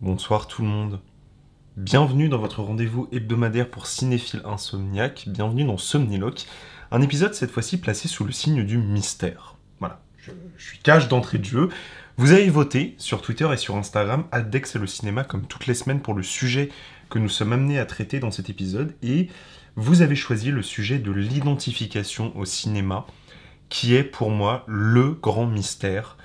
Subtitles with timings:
[0.00, 1.00] Bonsoir tout le monde.
[1.76, 5.24] Bienvenue dans votre rendez-vous hebdomadaire pour cinéphile insomniaque.
[5.28, 6.46] Bienvenue dans Somniloque,
[6.90, 9.56] un épisode cette fois-ci placé sous le signe du mystère.
[9.78, 11.68] Voilà, je, suis cache d'entrée de jeu.
[12.16, 15.74] Vous avez voté sur Twitter et sur Instagram Addex et le cinéma comme toutes les
[15.74, 16.70] semaines pour le sujet
[17.08, 19.28] que nous sommes amenés à traiter dans cet épisode et
[19.76, 23.06] vous avez choisi le sujet de l'identification au cinéma
[23.68, 26.18] qui est pour moi le grand mystère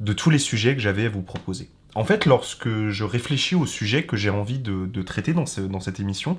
[0.00, 1.70] de tous les sujets que j'avais à vous proposer.
[1.96, 6.36] En fait, lorsque je réfléchis au sujet que j'ai envie de, traiter dans, cette émission,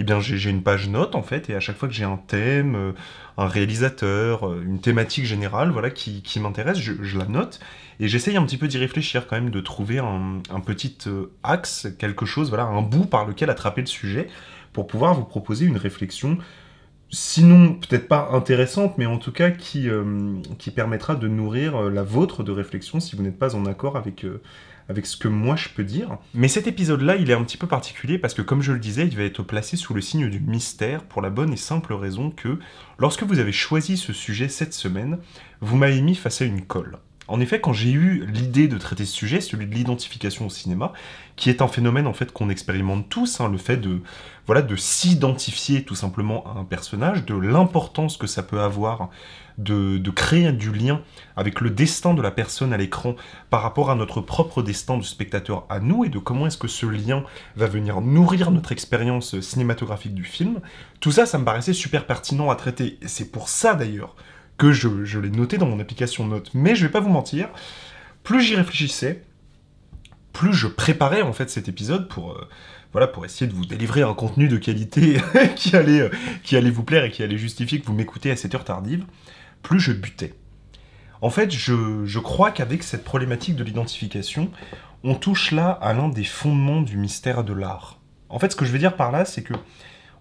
[0.00, 2.16] eh bien, j'ai une page note, en fait, et à chaque fois que j'ai un
[2.16, 2.92] thème, euh,
[3.38, 7.60] un réalisateur, euh, une thématique générale, voilà, qui, m'intéresse, je, la note,
[8.00, 11.86] et j'essaye un petit peu d'y réfléchir quand même, de trouver un, petit euh, axe,
[12.00, 14.26] quelque chose, voilà, un bout par lequel attraper le sujet,
[14.72, 16.36] pour pouvoir vous proposer une réflexion
[17.08, 19.88] sinon peut-être pas intéressante, mais en tout cas qui,
[20.58, 24.26] qui permettra de nourrir la vôtre de réflexion si vous n'êtes pas en accord avec,
[24.88, 26.18] avec ce que moi je peux dire.
[26.34, 29.06] Mais cet épisode-là, il est un petit peu particulier parce que, comme je le disais,
[29.06, 32.30] il va être placé sous le signe du mystère pour la bonne et simple raison
[32.30, 32.58] que,
[32.98, 35.18] lorsque vous avez choisi ce sujet cette semaine,
[35.60, 36.98] vous m'avez mis face à une colle.
[37.28, 40.92] En effet, quand j'ai eu l'idée de traiter ce sujet, celui de l'identification au cinéma,
[41.34, 44.00] qui est un phénomène en fait qu'on expérimente tous, hein, le fait de
[44.46, 49.10] voilà de s'identifier tout simplement à un personnage, de l'importance que ça peut avoir
[49.58, 51.00] de, de, créer du lien
[51.34, 53.16] avec le destin de la personne à l'écran
[53.50, 56.68] par rapport à notre propre destin de spectateur à nous et de comment est-ce que
[56.68, 57.24] ce lien
[57.56, 60.60] va venir nourrir notre expérience cinématographique du film.
[61.00, 62.98] Tout ça, ça me paraissait super pertinent à traiter.
[63.06, 64.14] C'est pour ça d'ailleurs
[64.58, 66.50] que je, l'ai noté dans mon application Note.
[66.54, 67.48] Mais je vais pas vous mentir,
[68.22, 69.22] plus j'y réfléchissais,
[70.32, 72.48] plus je préparais en fait cet épisode pour, euh,
[72.92, 75.18] voilà, pour essayer de vous délivrer un contenu de qualité
[75.56, 76.10] qui, allait, euh,
[76.42, 79.04] qui allait vous plaire et qui allait justifier que vous m'écoutez à cette heure tardive,
[79.62, 80.34] plus je butais.
[81.22, 84.50] En fait, je, je crois qu'avec cette problématique de l'identification,
[85.02, 87.98] on touche là à l'un des fondements du mystère de l'art.
[88.28, 89.54] En fait, ce que je veux dire par là, c'est que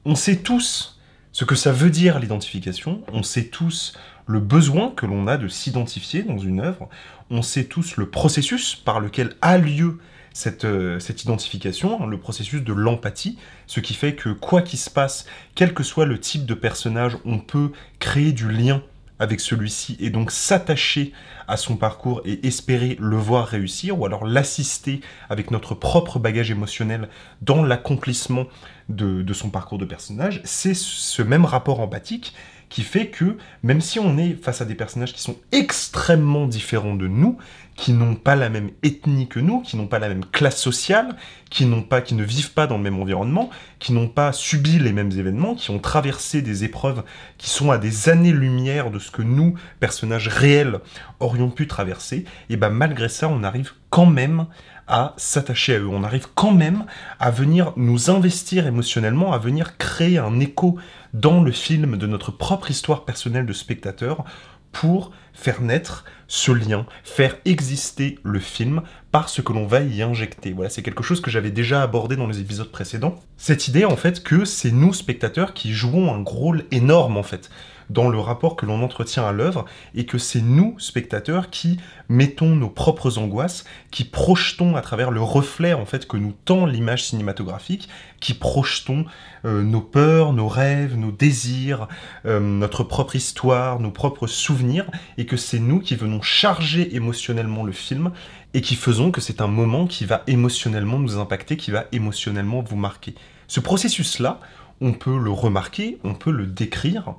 [0.05, 0.94] on sait tous
[1.35, 3.91] ce que ça veut dire l'identification, on sait tous
[4.25, 6.87] le besoin que l'on a de s'identifier dans une œuvre.
[7.29, 9.99] On sait tous le processus par lequel a lieu
[10.31, 13.37] cette, euh, identification, hein, le processus de l'empathie,
[13.67, 17.17] ce qui fait que quoi qu'il se passe, quel que soit le type de personnage,
[17.25, 18.81] on peut créer du lien
[19.19, 21.13] avec celui-ci et donc s'attacher
[21.47, 26.51] à son parcours et espérer le voir réussir ou alors l'assister avec notre propre bagage
[26.51, 27.09] émotionnel
[27.41, 28.45] dans l'accomplissement
[28.89, 32.33] de, son parcours de personnage, c'est ce même rapport empathique
[32.75, 36.95] qui fait que même si on est face à des personnages qui sont extrêmement différents
[36.95, 37.37] de nous,
[37.77, 41.15] qui n'ont pas la même ethnie que nous, qui n'ont pas la même classe sociale,
[41.49, 43.49] qui n'ont pas, qui ne vivent pas dans le même environnement,
[43.79, 47.05] qui n'ont pas subi les mêmes événements, qui ont traversé des épreuves
[47.37, 50.81] qui sont à des années-lumière de ce que nous, personnages réels,
[51.21, 54.47] aurions pu traverser, et ben malgré ça, on arrive quand même
[54.87, 55.87] à s'attacher à eux.
[55.87, 56.85] On arrive quand même
[57.19, 60.77] à venir nous investir émotionnellement, à venir créer un écho
[61.13, 64.25] dans le film de notre propre histoire personnelle de spectateur
[64.71, 68.81] pour faire naître ce lien, faire exister le film
[69.11, 70.51] par ce que l'on va y injecter.
[70.51, 73.15] Voilà, c'est quelque chose que j'avais déjà abordé dans les épisodes précédents.
[73.37, 77.49] Cette idée en fait que c'est nous spectateurs qui jouons un rôle énorme en fait
[77.89, 81.77] dans le rapport que l'on entretient à l'œuvre, et que c'est nous, spectateurs, qui
[82.09, 86.65] mettons nos propres angoisses, qui projetons à travers le reflet en fait que nous tend
[86.65, 89.05] l'image cinématographique, qui projetons
[89.45, 91.87] euh, nos peurs, nos rêves, nos désirs,
[92.25, 94.85] euh, notre propre histoire, nos propres souvenirs,
[95.17, 98.11] et que c'est nous qui venons charger émotionnellement le film,
[98.53, 102.61] et qui faisons que c'est un moment qui va émotionnellement nous impacter, qui va émotionnellement
[102.61, 103.13] vous marquer.
[103.47, 104.39] Ce processus-là,
[104.81, 107.15] on peut le remarquer, on peut le décrire,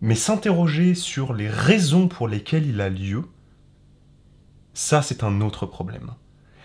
[0.00, 3.24] mais s'interroger sur les raisons pour lesquelles il a lieu,
[4.74, 6.12] ça c'est un autre problème.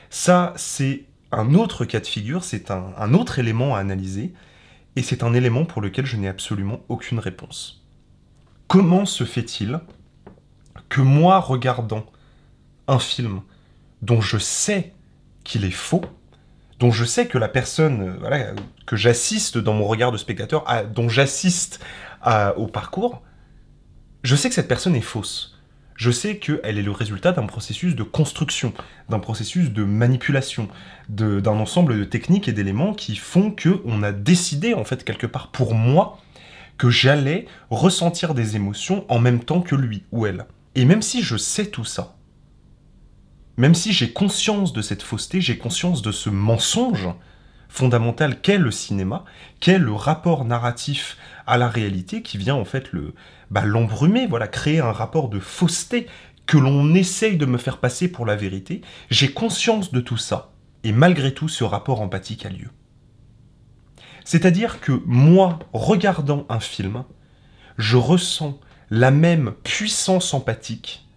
[0.10, 4.34] Ça c'est un autre cas de figure, c'est un, autre élément à analyser,
[4.96, 7.84] et c'est un élément pour lequel je n'ai absolument aucune réponse.
[8.68, 9.80] Comment se fait-il
[10.90, 12.06] que moi, regardant
[12.88, 13.42] un film
[14.04, 14.94] dont je sais
[15.44, 16.04] qu'il est faux,
[16.80, 18.54] dont je sais que la personne voilà,
[18.86, 21.84] que j'assiste dans mon regard de spectateur, dont j'assiste
[22.58, 23.22] au parcours,
[24.24, 25.58] je sais que cette personne est fausse.
[25.96, 28.74] Je sais qu'elle est le résultat d'un processus de construction,
[29.10, 30.68] d'un processus de manipulation,
[31.10, 35.28] d'un ensemble de techniques et d'éléments qui font que on a décidé, en fait, quelque
[35.28, 36.20] part pour moi,
[36.78, 40.46] que j'allais ressentir des émotions en même temps que lui ou elle.
[40.76, 42.16] Et même si je sais tout ça,
[43.58, 47.08] même si j'ai conscience de cette fausseté, j'ai conscience de ce mensonge,
[47.74, 49.26] fondamental qu'est le cinéma,
[49.60, 51.18] qu'est le rapport narratif
[51.48, 53.16] à la réalité qui vient en fait le
[53.50, 56.06] bah, l'embrumer, voilà, créer un rapport de fausseté
[56.46, 58.82] que l'on essaye de me faire passer pour la vérité.
[59.10, 60.52] J'ai conscience de tout ça.
[60.84, 62.70] et malgré tout ce rapport empathique a lieu.
[64.26, 67.06] C'est-à-dire que moi, regardant un film,
[67.78, 68.60] je ressens
[68.92, 71.08] la même puissance empathique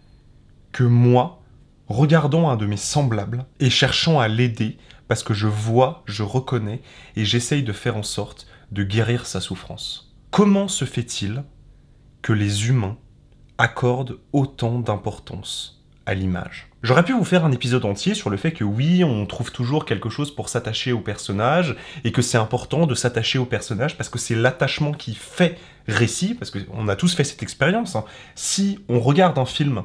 [0.72, 1.42] que moi,
[1.88, 6.82] regardant un de mes semblables et cherchant à l'aider parce que je vois, je reconnais
[7.16, 10.14] et j'essaye de faire en sorte de guérir sa souffrance.
[10.30, 11.44] Comment se fait-il
[12.22, 12.98] que les humains
[13.58, 16.68] accordent autant d'importance à l'image?
[16.82, 19.84] J'aurais pu vous faire un épisode entier sur le fait que oui, on trouve toujours
[19.84, 21.74] quelque chose pour s'attacher au personnage
[22.04, 25.58] et que c'est important de s'attacher au personnage parce que c'est l'attachement qui fait
[25.88, 27.96] récit, parce qu'on a tous fait cette expérience.
[27.96, 28.04] Hein.
[28.34, 29.82] Si on regarde un film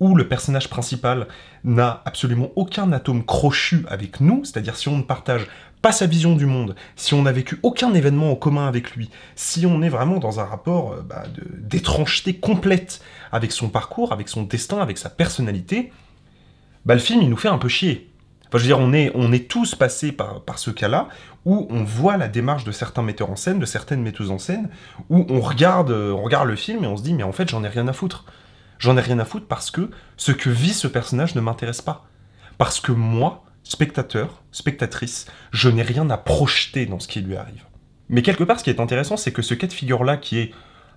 [0.00, 1.26] où le personnage principal
[1.64, 5.46] n'a absolument aucun atome crochu avec nous, c'est-à-dire si on ne partage
[5.82, 9.10] pas sa vision du monde, si on n'a vécu aucun événement en commun avec lui,
[9.36, 11.24] si on est vraiment dans un rapport euh, bah,
[11.58, 13.00] d'étrangeté complète
[13.32, 15.92] avec son parcours, avec son destin, avec sa personnalité,
[16.84, 18.10] bah, le film, il nous fait un peu chier.
[18.48, 21.08] Enfin, je veux dire, on est, tous passés par, ce cas-là,
[21.44, 24.70] où on voit la démarche de certains metteurs en scène, de certaines metteuses en scène,
[25.10, 27.62] où on regarde, on regarde le film et on se dit, mais en fait, j'en
[27.62, 28.24] ai rien à foutre.
[28.78, 32.06] J'en ai rien à foutre parce que ce que vit ce personnage ne m'intéresse pas.
[32.58, 37.64] Parce que moi, spectateur, spectatrice, je n'ai rien à projeter dans ce qui lui arrive.
[38.08, 40.52] Mais quelque part, ce qui est intéressant, c'est que ce cas de figure-là, qui est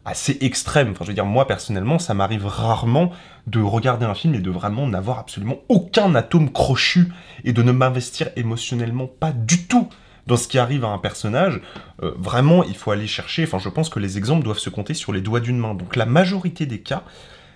[0.06, 0.92] assez extrême.
[0.92, 3.12] Enfin, je veux dire, moi personnellement, ça m'arrive rarement
[3.48, 7.12] de regarder un film et de vraiment n'avoir absolument aucun atome crochu
[7.44, 9.89] et de ne m'investir émotionnellement pas du tout
[10.28, 11.62] dans ce qui arrive à un personnage.
[12.01, 13.44] Euh, vraiment, il faut aller chercher.
[13.44, 15.74] Enfin, je pense que les exemples doivent se compter sur les doigts d'une main.
[15.74, 17.04] Donc, la majorité des cas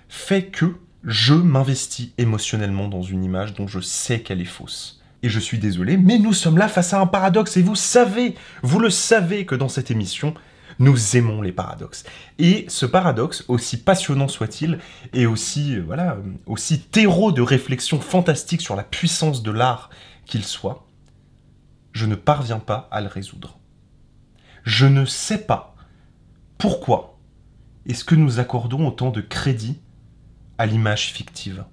[0.08, 5.00] fait que je m'investis émotionnellement dans une image dont je sais qu'elle est fausse.
[5.22, 8.34] Et je suis désolé, mais nous sommes là face à un paradoxe et vous savez,
[8.62, 10.34] vous le savez que dans cette émission,
[10.78, 12.04] nous aimons les paradoxes.
[12.38, 14.78] Et ce paradoxe, aussi passionnant soit-il,
[15.14, 19.90] et aussi, euh, voilà, euh, aussi terreau de réflexion fantastique sur la puissance de l'art
[20.26, 20.86] qu'il soit,
[21.92, 23.58] je ne parviens pas à le résoudre.
[24.64, 25.74] Je ne sais pas
[26.58, 27.18] pourquoi
[27.86, 29.78] est-ce que nous accordons autant de crédit
[30.58, 31.64] à l'image fictive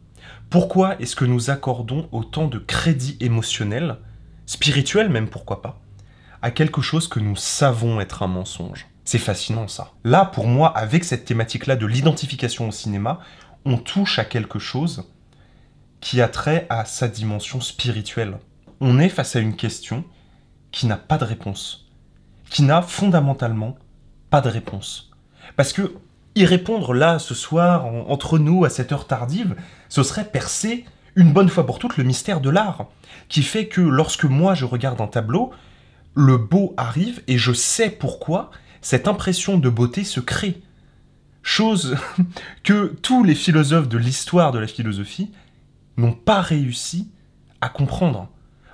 [0.50, 3.98] Pourquoi est-ce que nous accordons autant de crédit émotionnel,
[4.46, 5.82] spirituel même pourquoi pas,
[6.42, 8.88] à quelque chose que nous savons être un mensonge?
[9.06, 9.92] C'est fascinant ça.
[10.04, 13.20] Là, pour moi, avec cette thématique-là de l'identification au cinéma,
[13.66, 15.10] on touche à quelque chose
[16.00, 18.38] qui a trait à sa dimension spirituelle.
[18.82, 20.04] On est face à une question
[20.72, 21.90] qui n'a pas de réponse,
[22.50, 23.78] qui n'a fondamentalement
[24.30, 25.12] pas de réponse.
[25.56, 25.96] Parce que
[26.36, 29.56] y répondre là, ce soir, entre nous, à cette heure tardive,
[29.90, 30.86] ce serait percer
[31.16, 32.88] une bonne fois pour toutes le mystère de l'art,
[33.30, 35.52] qui fait que lorsque moi je regarde un tableau,
[36.16, 38.52] le beau arrive et je sais pourquoi
[38.82, 40.62] cette impression de beauté se crée.
[41.42, 41.98] Chose
[42.64, 45.32] que tous les philosophes de l'histoire de la philosophie
[45.98, 47.12] n'ont pas réussi
[47.62, 48.30] à comprendre.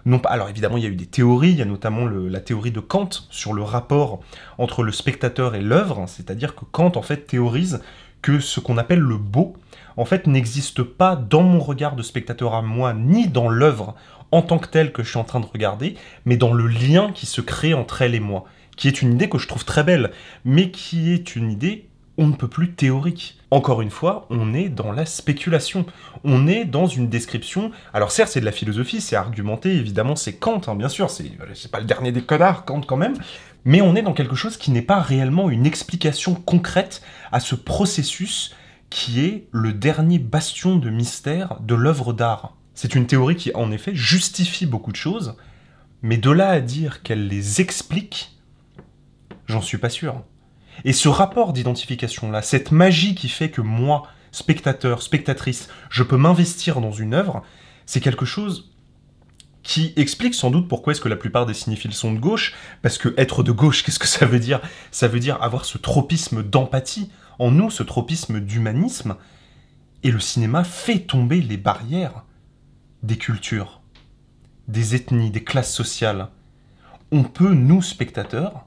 [0.05, 2.39] Non pas, alors évidemment, il y a eu des théories, il y a notamment la
[2.39, 4.21] théorie de Kant sur le rapport
[4.57, 7.81] entre le spectateur et l'œuvre, c'est-à-dire que Kant en fait théorise
[8.21, 9.55] que ce qu'on appelle le beau,
[9.97, 13.95] en fait, n'existe pas dans mon regard de spectateur à moi, ni dans l'œuvre
[14.31, 17.11] en tant que telle que je suis en train de regarder, mais dans le lien
[17.11, 18.45] qui se crée entre elle et moi
[18.79, 20.11] qui est une idée que je trouve très belle,
[20.45, 21.88] mais qui est une idée
[22.19, 23.39] on ne peut plus théorique.
[23.49, 25.85] Encore une fois, on est dans la spéculation.
[26.25, 27.71] On est dans une description.
[27.93, 31.71] Alors certes, c'est de la philosophie, c'est argumenté, évidemment, c'est Kant, hein, bien sûr, c'est
[31.71, 33.15] pas le dernier des connards, Kant quand même.
[33.63, 37.55] Mais on est dans quelque chose qui n'est pas réellement une explication concrète à ce
[37.55, 38.53] processus
[38.89, 42.57] qui est le dernier bastion de mystère de l'œuvre d'art.
[42.73, 45.37] C'est une théorie qui, en effet, justifie beaucoup de choses,
[46.01, 48.39] mais de là à dire qu'elle les explique,
[49.49, 50.21] J'en suis pas sûr.
[50.85, 56.81] Et ce rapport d'identification-là, cette magie qui fait que moi, spectateur, spectatrice, je peux m'investir
[56.81, 57.43] dans une œuvre,
[57.85, 58.71] c'est quelque chose
[59.63, 62.97] qui explique sans doute pourquoi est-ce que la plupart des cinéphiles sont de gauche, parce
[62.97, 64.61] que être de gauche, qu'est-ce que ça veut dire?
[64.91, 69.15] Ça veut dire avoir ce tropisme d'empathie en nous, ce tropisme d'humanisme,
[70.03, 72.23] et le cinéma fait tomber les barrières
[73.03, 73.81] des cultures,
[74.67, 76.29] des ethnies, des classes sociales.
[77.11, 78.65] On peut, nous, spectateurs,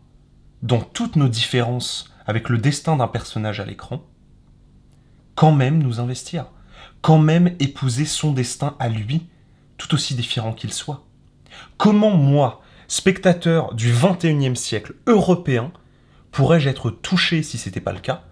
[0.62, 4.04] dans toutes nos différences avec le destin d'un personnage à l'écran,
[5.35, 6.47] quand même nous investir,
[7.00, 9.28] quand même épouser son destin à lui,
[9.76, 11.04] tout aussi différent qu'il soit.
[11.76, 15.73] Comment moi, spectateur du 21e siècle européen,
[16.31, 18.25] pourrais-je être touché, si ce n'était pas le cas,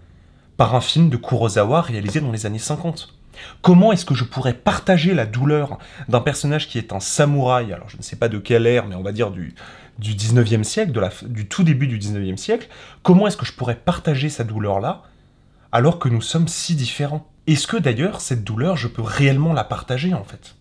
[0.56, 3.19] par un film de Kurosawa réalisé dans les années 50
[3.62, 7.88] Comment est-ce que je pourrais partager la douleur d'un personnage qui est un samouraï, alors
[7.88, 9.54] je ne sais pas de quelle ère, mais on va dire du,
[9.98, 10.92] du 19e siècle,
[11.26, 12.68] du tout début du 19e siècle,
[13.02, 15.02] comment est-ce que je pourrais partager sa douleur-là
[15.72, 17.26] alors que nous sommes si différents?
[17.46, 20.56] Est-ce que d'ailleurs cette douleur, je peux réellement la partager en fait?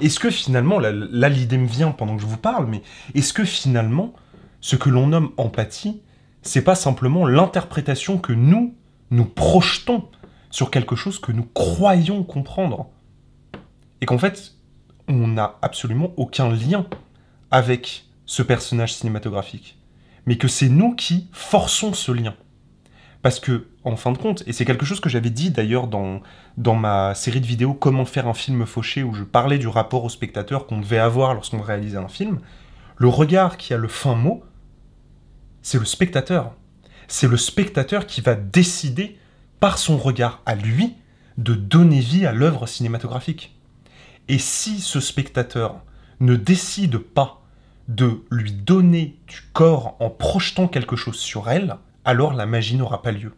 [0.00, 2.82] Est-ce que finalement, là, là, l'idée me vient pendant que je vous parle, mais
[3.14, 4.12] est-ce que finalement,
[4.60, 6.00] ce que l'on nomme empathie,
[6.42, 8.74] c'est pas simplement l'interprétation que nous,
[9.10, 10.08] nous projetons
[10.54, 12.86] sur quelque chose que nous croyons comprendre
[14.00, 14.52] Et qu'en fait,
[15.08, 16.86] on n'a absolument aucun lien
[17.50, 19.76] avec ce personnage cinématographique,
[20.26, 22.36] mais que c'est nous qui forçons ce lien.
[23.20, 26.20] Parce que, en fin de compte, et c'est quelque chose que j'avais dit d'ailleurs dans,
[26.56, 30.04] dans ma série de vidéos Comment faire un film fauché, où je parlais du rapport
[30.04, 32.38] au spectateur qu'on devait avoir lorsqu'on réalisait un film,
[32.96, 34.44] le regard qui a le fin mot,
[35.62, 36.54] c'est le spectateur.
[37.08, 39.18] C'est le spectateur qui va décider,
[39.64, 40.92] par son regard à lui,
[41.38, 43.58] de donner vie à l'œuvre cinématographique.
[44.28, 45.80] Et si ce spectateur
[46.20, 47.40] ne décide pas
[47.88, 53.00] de lui donner du corps en projetant quelque chose sur elle, alors la magie n'aura
[53.00, 53.32] pas lieu.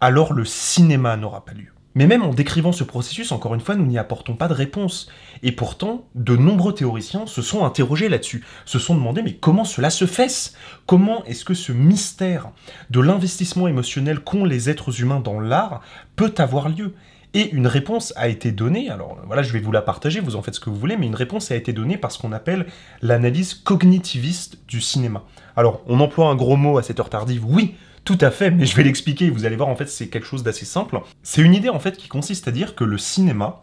[0.00, 1.72] Alors le cinéma n'aura pas lieu.
[1.94, 5.08] Mais même en décrivant ce processus, encore une fois, nous n'y apportons pas de réponse.
[5.42, 9.90] Et pourtant, de nombreux théoriciens se sont interrogés là-dessus, se sont demandé mais comment cela
[9.90, 10.54] se fait
[10.86, 12.50] Comment est-ce que ce mystère
[12.90, 15.80] de l'investissement émotionnel qu'ont les êtres humains dans l'art
[16.14, 16.94] peut avoir lieu?
[17.32, 20.42] Et une réponse a été donnée, alors voilà, je vais vous la partager, vous en
[20.42, 22.66] faites ce que vous voulez, mais une réponse a été donnée par ce qu'on appelle
[23.02, 25.22] l'analyse cognitiviste du cinéma.
[25.56, 27.76] Alors, on emploie un gros mot à cette heure tardive, oui,
[28.10, 30.42] tout à fait, mais je vais l'expliquer, vous allez voir, en fait, c'est quelque chose
[30.42, 31.00] d'assez simple.
[31.22, 33.62] C'est une idée, qui consiste à dire que le cinéma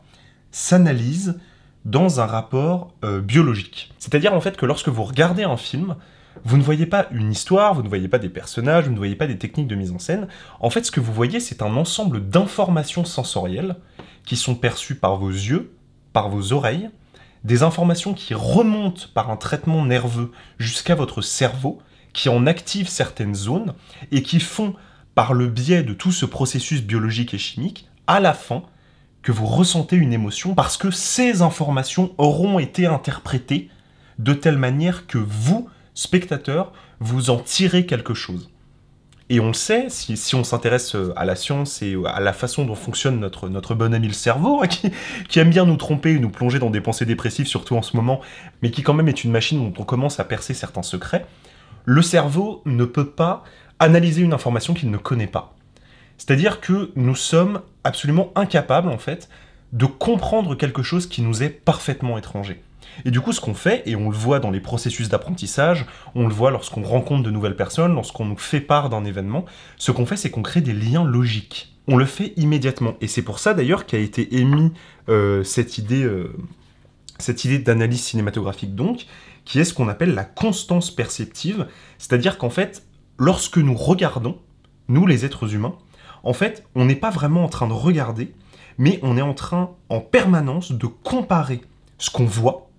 [0.52, 1.38] s'analyse
[1.84, 3.94] dans un rapport euh, biologique.
[4.00, 5.98] C'est-à-dire, en fait, que lorsque vous regardez un film,
[6.46, 9.18] vous ne voyez pas une histoire, vous ne voyez pas des personnages, vous ne voyez
[9.18, 10.30] pas des techniques de mise en scène.
[10.62, 13.76] En fait, ce que vous voyez, c'est un ensemble d'informations sensorielles
[14.24, 15.74] qui sont perçues par vos yeux,
[16.14, 16.90] par vos oreilles,
[17.44, 21.82] des informations qui remontent par un traitement nerveux jusqu'à votre cerveau,
[22.18, 23.76] qui en activent certaines zones
[24.12, 24.74] et qui font,
[25.14, 28.64] par le biais de tout ce processus biologique et chimique, à la fin,
[29.22, 33.70] que vous ressentez une émotion parce que ces informations auront été interprétées
[34.18, 38.50] de telle manière que vous, spectateur, vous en tirez quelque chose.
[39.30, 42.66] Et on le sait, si, on s'intéresse euh, à la science et à la façon
[42.66, 46.20] dont fonctionne notre, notre bon ami le cerveau, hein, qui, aime bien nous tromper et
[46.20, 48.22] nous plonger dans des pensées dépressives, surtout en ce moment,
[48.64, 51.28] mais qui quand même est une machine dont on commence à percer certains secrets,
[51.88, 53.46] le cerveau ne peut pas
[53.80, 55.56] analyser une information qu'il ne connaît pas.
[56.18, 59.30] C'est-à-dire que nous sommes absolument incapables, en fait,
[59.72, 62.62] de comprendre quelque chose qui nous est parfaitement étranger.
[63.06, 66.28] Et du coup, ce qu'on fait, et on le voit dans les processus d'apprentissage, on
[66.28, 69.46] le voit lorsqu'on rencontre de nouvelles personnes, lorsqu'on nous fait part d'un événement,
[69.78, 71.74] ce qu'on fait, c'est qu'on crée des liens logiques.
[71.88, 72.96] On le fait immédiatement.
[73.00, 74.74] Et c'est pour ça d'ailleurs qu'a été émis
[75.08, 76.36] euh, cette idée, euh,
[77.18, 79.06] cette idée d'analyse cinématographique donc,
[79.48, 82.84] qui est ce qu'on appelle la constance perceptive, c'est-à-dire qu'en fait,
[83.18, 84.38] lorsque nous regardons,
[84.90, 85.78] nous les êtres humains,
[86.24, 88.34] en fait, on n'est pas vraiment en train de regarder,
[88.78, 91.62] mais on est en train en permanence de comparer
[91.98, 92.70] ce qu'on voit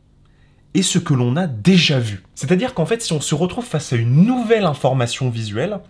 [0.75, 2.23] et ce que l'on a déjà vu.
[2.35, 5.81] C'est-à-dire qu'en fait, si on se retrouve face à une nouvelle information visuelle,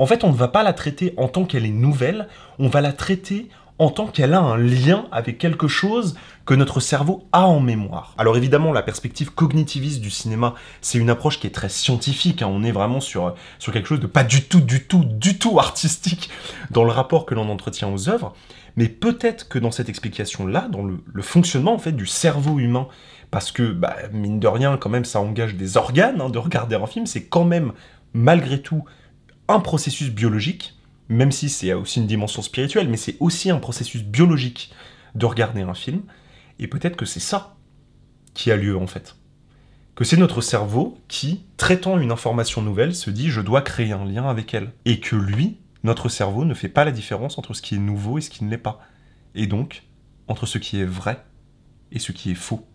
[0.00, 2.26] en fait, on ne va pas la traiter en tant qu'elle est nouvelle,
[2.58, 3.48] on va la traiter
[3.78, 8.14] en tant qu'elle a un lien avec quelque chose que notre cerveau a en mémoire.
[8.18, 12.48] Alors évidemment, la perspective cognitiviste du cinéma, c'est une approche qui est très scientifique, hein.
[12.50, 15.58] on est vraiment sur, sur quelque chose de pas du tout, du tout, du tout
[15.58, 16.30] artistique
[16.70, 18.34] dans le rapport que l'on entretient aux œuvres,
[18.76, 22.88] mais peut-être que dans cette explication-là, dans le, fonctionnement du cerveau humain
[23.30, 26.76] parce que, bah, mine de rien, quand même, ça engage des organes hein, de regarder
[26.76, 27.72] un film, c'est quand même,
[28.12, 28.84] malgré tout,
[29.48, 30.74] un processus biologique,
[31.08, 34.72] même si c'est aussi une dimension spirituelle, mais c'est aussi un processus biologique
[35.14, 36.02] de regarder un film,
[36.58, 37.56] et peut-être que c'est ça
[38.34, 39.16] qui a lieu en fait.
[39.94, 44.04] Que c'est notre cerveau qui, traitant une information nouvelle, se dit je dois créer un
[44.04, 44.72] lien avec elle.
[44.84, 48.18] Et que lui, notre cerveau, ne fait pas la différence entre ce qui est nouveau
[48.18, 48.80] et ce qui ne l'est pas.
[49.36, 49.84] Et donc,
[50.26, 51.24] entre ce qui est vrai
[51.92, 52.66] et ce qui est faux.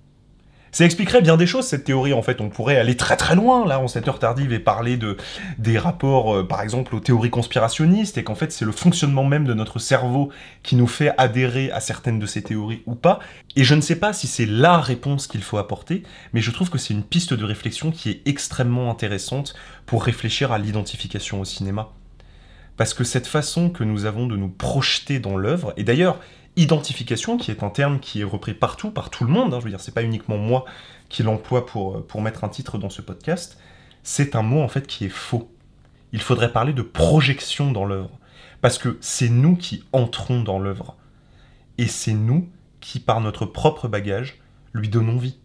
[0.71, 2.41] Ça expliquerait bien des choses, cette théorie, en fait.
[2.41, 5.17] On pourrait aller très très loin, là, en cette heure tardive, et parler de,
[5.57, 9.45] des rapports, euh, par exemple, aux théories conspirationnistes, et qu'en fait, c'est le fonctionnement même
[9.45, 10.29] de notre cerveau
[10.63, 13.19] qui nous fait adhérer à certaines de ces théories ou pas.
[13.55, 16.69] Et je ne sais pas si c'est la réponse qu'il faut apporter, mais je trouve
[16.69, 21.45] que c'est une piste de réflexion qui est extrêmement intéressante pour réfléchir à l'identification au
[21.45, 21.89] cinéma.
[22.77, 26.19] Parce que cette façon que nous avons de nous projeter dans l'œuvre, et d'ailleurs,
[26.61, 29.65] identification, qui est un terme qui est repris partout, par tout le monde, hein, je
[29.65, 30.65] veux dire, c'est pas uniquement moi
[31.07, 33.57] qui l'emploie pour, euh, pour mettre un titre dans ce podcast,
[34.03, 35.51] c'est un mot en fait qui est faux.
[36.11, 38.19] Il faudrait parler de projection dans l'œuvre,
[38.61, 40.97] parce que c'est nous qui entrons dans l'œuvre,
[41.77, 42.49] et c'est nous
[42.81, 44.39] qui, par notre propre bagage,
[44.73, 45.37] lui donnons vie.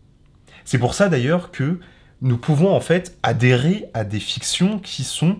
[0.64, 1.80] C'est pour ça d'ailleurs que
[2.22, 5.38] nous pouvons en fait adhérer à des fictions qui sont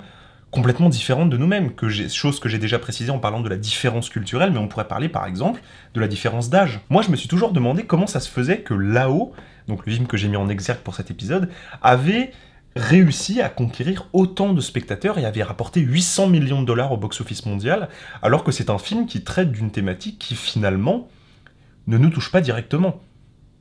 [0.55, 1.73] complètement différentes de nous-mêmes,
[2.09, 5.09] chose que j'ai déjà précisé en parlant de la différence culturelle, mais on pourrait parler
[5.09, 5.61] par exemple
[5.95, 6.79] de la différence d'âge.
[6.91, 9.33] Moi, je me suis toujours demandé comment ça se faisait que là-haut,
[9.67, 11.51] donc le film que j'ai mis en exergue pour cet épisode,
[11.83, 12.31] avait
[12.77, 17.47] réussi à conquérir autant de spectateurs et avait rapporté 800 millions de dollars au box-office
[17.47, 17.89] mondial,
[18.23, 21.09] alors que c'est un film qui traite d'une thématique qui finalement
[21.89, 23.01] ne nous touche pas directement.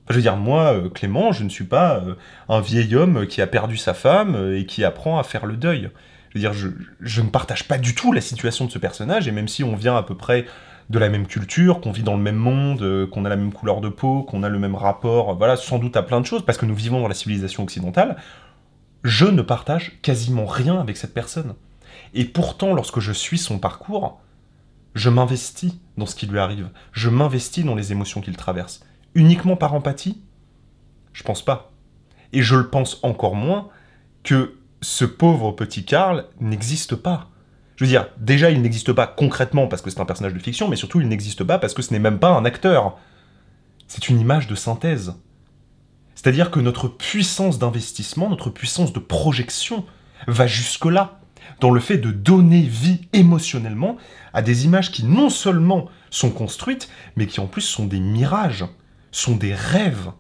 [0.10, 2.14] Je veux dire, moi, euh, Clément, je ne suis pas euh,
[2.50, 5.58] un vieil homme qui a perdu sa femme euh, et qui apprend à faire le
[5.58, 5.90] deuil.
[6.34, 6.54] Je veux dire,
[7.00, 9.76] je, ne partage pas du tout la situation de ce personnage, et même si on
[9.76, 10.46] vient à peu près
[10.90, 13.82] de la même culture, qu'on vit dans le même monde, qu'on a la même couleur
[13.82, 16.58] de peau, qu'on a le même rapport, voilà, sans doute à plein de choses, parce
[16.58, 18.18] que nous vivons dans la civilisation occidentale,
[19.04, 21.54] je ne partage quasiment rien avec cette personne.
[22.14, 24.20] Et pourtant, lorsque je suis son parcours,
[24.96, 28.84] je m'investis dans ce qui lui arrive, je m'investis dans les émotions qu'il traverse.
[29.16, 30.22] Uniquement par empathie?
[31.14, 31.72] Je pense pas.
[32.32, 33.70] Et je le pense encore moins
[34.24, 37.30] que ce pauvre petit Karl n'existe pas.
[37.76, 40.68] Je veux dire, déjà, il n'existe pas concrètement parce que c'est un personnage de fiction,
[40.68, 42.98] mais surtout, il n'existe pas parce que ce n'est même pas un acteur.
[43.88, 45.16] C'est une image de synthèse.
[46.16, 49.86] C'est-à-dire que notre puissance d'investissement, notre puissance de projection
[50.28, 51.20] va jusque-là,
[51.60, 53.98] dans le fait de donner vie émotionnellement
[54.34, 58.66] à des images qui non seulement sont construites, mais qui en plus sont des mirages,
[59.12, 60.12] sont des rêves.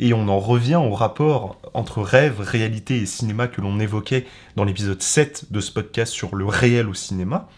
[0.00, 4.64] Et on en revient au rapport entre rêve, réalité et cinéma que l'on évoquait dans
[4.64, 7.48] l'épisode 7 de ce podcast sur le réel au cinéma.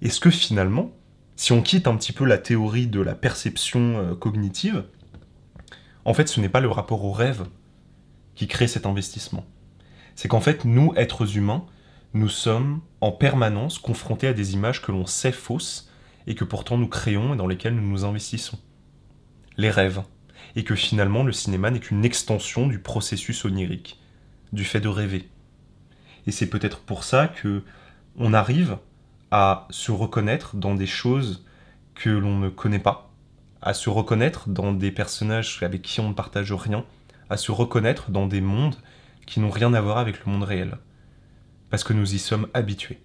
[0.00, 0.92] Est-ce que finalement,
[1.34, 4.84] si on quitte un petit peu la théorie de la perception euh, cognitive,
[6.04, 7.46] en fait, ce n'est pas le rapport au rêve
[8.34, 9.44] qui crée cet investissement.
[10.14, 11.66] C'est qu'en fait, nous, êtres humains,
[12.14, 15.90] nous sommes en permanence confrontés à des images que l'on sait fausses
[16.26, 18.58] et que pourtant nous créons et dans lesquelles nous nous investissons.
[19.56, 20.02] Les rêves.
[20.56, 24.00] Et que finalement, le cinéma n'est qu'une extension du processus onirique,
[24.52, 25.28] du fait de rêver.
[26.26, 27.62] Et c'est peut-être pour ça que
[28.16, 28.78] on arrive
[29.30, 31.44] à se reconnaître dans des choses
[31.94, 33.10] que l'on ne connaît pas,
[33.62, 36.84] à se reconnaître dans des personnages avec qui on ne partage rien,
[37.30, 38.76] à se reconnaître dans des mondes
[39.26, 40.78] qui n'ont rien à voir avec le monde réel.
[41.70, 43.00] Parce que nous y sommes habitués.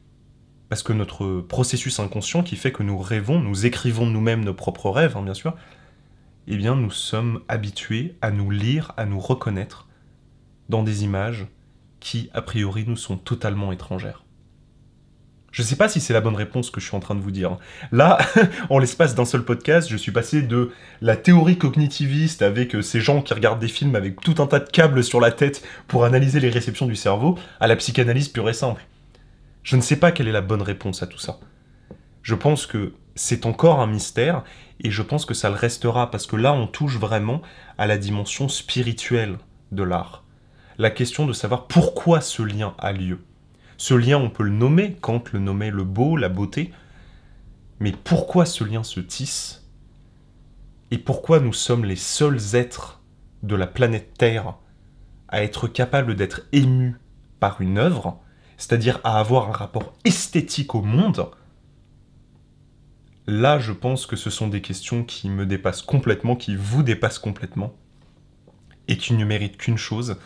[0.70, 4.90] Parce que notre processus inconscient qui fait que nous rêvons, nous écrivons nous-mêmes nos propres
[4.90, 5.56] rêves, hein, bien sûr,
[6.48, 9.88] eh bien nous sommes habitués à nous lire, à nous reconnaître
[10.70, 11.48] dans des images
[12.00, 14.24] qui, a priori, nous sont totalement étrangères.
[15.52, 17.22] Je ne sais pas si c'est la bonne réponse que je suis en train de
[17.22, 17.58] vous dire.
[17.92, 18.18] Là,
[18.72, 23.00] en l'espace d'un seul podcast, je suis passé de la théorie cognitiviste avec euh, ces
[23.00, 26.06] gens qui regardent des films avec tout un tas de câbles sur la tête pour
[26.06, 28.84] analyser les réceptions du cerveau, à la psychanalyse pure et simple.
[29.62, 31.40] Je ne sais pas quelle est la bonne réponse à tout ça.
[32.24, 34.44] Je pense que c'est encore un mystère
[34.80, 37.42] et je pense que ça le restera parce que là on touche vraiment
[37.78, 39.38] à la dimension spirituelle
[39.72, 40.24] de l'art.
[40.78, 43.20] La question de savoir pourquoi ce lien a lieu.
[43.78, 46.72] Ce lien, on peut le nommer, Kant le nommait le beau, la beauté,
[47.80, 49.68] mais pourquoi ce lien se tisse
[50.90, 53.02] Et pourquoi nous sommes les seuls êtres
[53.42, 54.56] de la planète Terre
[55.28, 56.96] à être capables d'être émus
[57.40, 58.22] par une œuvre,
[58.58, 61.30] c'est-à-dire à avoir un rapport esthétique au monde
[63.26, 67.20] Là, je pense que ce sont des questions qui me dépassent complètement, qui vous dépassent
[67.20, 67.74] complètement,
[68.88, 70.18] et qui ne méritent qu'une chose,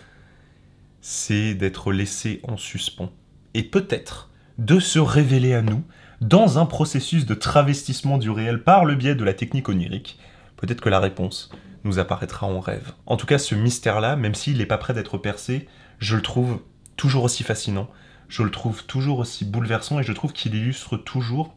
[1.01, 3.11] c'est d'être laissé en suspens.
[3.53, 5.83] Et peut-être de se révéler à nous
[6.21, 10.19] dans un processus de travestissement du réel par le biais de la technique onirique,
[10.55, 11.51] peut-être que la réponse
[11.83, 12.93] nous apparaîtra en rêve.
[13.05, 15.67] En tout cas, ce mystère-là, même s'il n'est pas prêt d'être percé,
[15.99, 16.61] je le trouve
[16.95, 17.89] toujours aussi fascinant,
[18.27, 21.55] je le trouve toujours aussi bouleversant et je trouve qu'il illustre toujours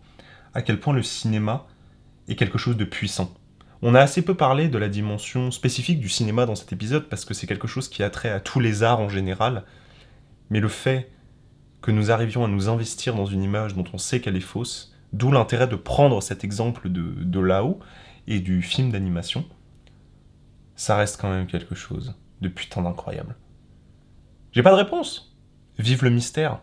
[0.55, 1.67] à quel point le cinéma
[2.29, 3.35] est quelque chose de puissant.
[3.83, 7.25] On a assez peu parlé de la dimension spécifique du cinéma dans cet épisode parce
[7.25, 9.65] que c'est quelque chose qui a trait à tous les arts en général,
[10.51, 11.11] mais le fait
[11.81, 14.95] que nous arrivions à nous investir dans une image dont on sait qu'elle est fausse,
[15.13, 17.81] d'où l'intérêt de prendre cet exemple de, de là-haut
[18.27, 19.47] et du film d'animation,
[20.77, 23.37] ça reste quand même quelque chose de putain d'incroyable.
[24.53, 25.37] J'ai pas de réponse.
[25.79, 26.61] Vive le mystère.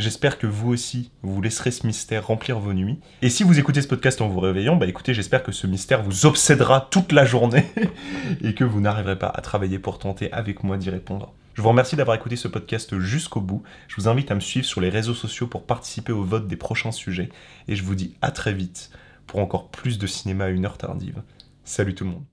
[0.00, 2.98] J'espère que vous aussi, vous laisserez ce mystère remplir vos nuits.
[3.20, 6.02] Et si vous écoutez ce podcast en vous réveillant, bah écoutez, j'espère que ce mystère
[6.02, 7.66] vous obsédera toute la journée
[8.42, 11.34] et que vous n'arriverez pas à travailler pour tenter avec moi d'y répondre.
[11.52, 13.62] Je vous remercie d'avoir écouté ce podcast jusqu'au bout.
[13.88, 16.56] Je vous invite à me suivre sur les réseaux sociaux pour participer au vote des
[16.56, 17.28] prochains sujets.
[17.68, 18.90] Et je vous dis à très vite
[19.26, 21.20] pour encore plus de cinéma à une heure tardive.
[21.62, 22.29] Salut tout le monde.